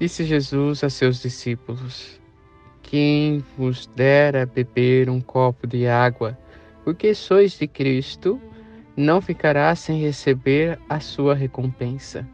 [0.00, 2.18] disse Jesus a seus discípulos:
[2.82, 6.36] Quem vos dera beber um copo de água,
[6.82, 8.40] porque sois de Cristo,
[8.96, 12.26] não ficará sem receber a sua recompensa.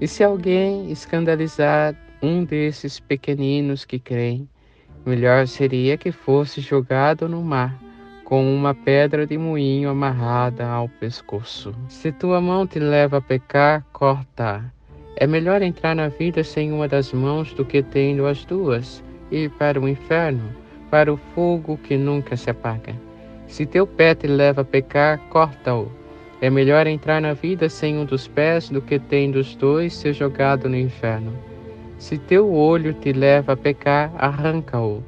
[0.00, 4.48] E se alguém escandalizar um desses pequeninos que creem,
[5.04, 7.76] melhor seria que fosse jogado no mar
[8.24, 11.74] com uma pedra de moinho amarrada ao pescoço.
[11.88, 14.64] Se tua mão te leva a pecar, corta.
[15.16, 19.48] É melhor entrar na vida sem uma das mãos do que tendo as duas, ir
[19.50, 20.42] para o inferno,
[20.90, 22.94] para o fogo que nunca se apaga.
[23.46, 25.88] Se teu pé te leva a pecar, corta-o.
[26.40, 30.14] É melhor entrar na vida sem um dos pés do que tendo os dois ser
[30.14, 31.32] jogado no inferno.
[31.96, 35.00] Se teu olho te leva a pecar, arranca-o.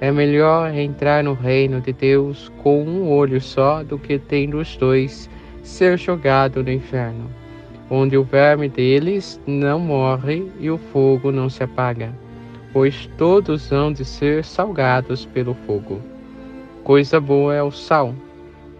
[0.00, 4.76] É melhor entrar no reino de Deus com um olho só do que tendo os
[4.76, 5.30] dois
[5.62, 7.41] ser jogado no inferno
[7.94, 12.10] onde o verme deles não morre e o fogo não se apaga,
[12.72, 16.00] pois todos hão de ser salgados pelo fogo.
[16.82, 18.14] Coisa boa é o sal,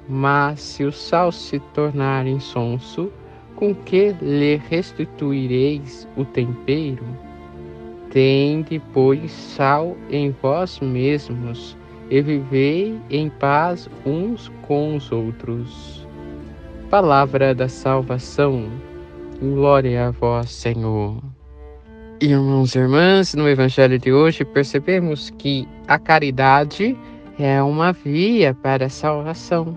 [0.08, 3.12] mas se o sal se tornar insonso,
[3.54, 7.04] com que lhe restituireis o tempero?
[8.10, 11.76] Tende, pois, sal em vós mesmos
[12.08, 16.08] e vivei em paz uns com os outros.
[16.88, 18.70] Palavra da salvação.
[19.42, 21.20] Glória a vós, Senhor.
[22.20, 26.96] Irmãos e irmãs, no Evangelho de hoje percebemos que a caridade
[27.40, 29.76] é uma via para a salvação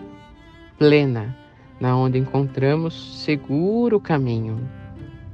[0.78, 1.36] plena,
[1.80, 4.70] na onde encontramos seguro caminho.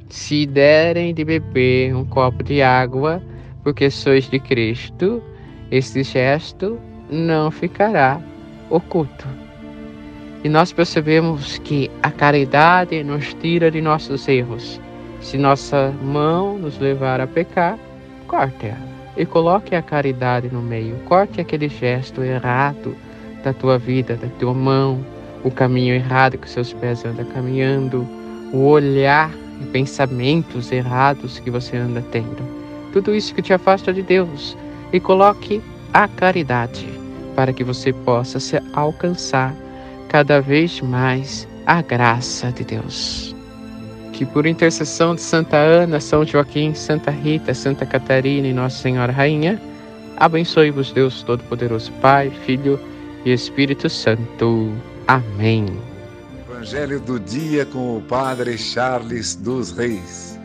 [0.08, 3.22] Se derem de beber um copo de água,
[3.64, 5.22] porque sois de Cristo,
[5.70, 8.22] este gesto não ficará
[8.70, 9.28] oculto.
[10.44, 14.79] E nós percebemos que a caridade nos tira de nossos erros.
[15.22, 17.78] Se nossa mão nos levar a pecar,
[18.28, 18.78] corte-a
[19.16, 20.96] e coloque a caridade no meio.
[21.06, 22.96] Corte aquele gesto errado
[23.44, 25.06] da tua vida, da tua mão,
[25.44, 28.08] o caminho errado que seus pés andam caminhando,
[28.52, 29.31] o olhar
[29.62, 32.41] e pensamentos errados que você anda tendo.
[32.91, 34.58] Tudo isso que te afasta de Deus.
[34.91, 35.62] E coloque
[35.94, 36.88] a caridade
[37.35, 39.56] para que você possa se alcançar
[40.11, 43.33] cada vez mais a graça de Deus.
[44.11, 49.13] Que por intercessão de Santa Ana, São Joaquim, Santa Rita, Santa Catarina e Nossa Senhora
[49.13, 49.59] Rainha,
[50.17, 52.77] abençoe-vos Deus Todo-Poderoso, Pai, Filho
[53.23, 54.73] e Espírito Santo.
[55.07, 55.66] Amém.
[56.45, 60.38] Evangelho do dia com o Padre Charles dos Reis.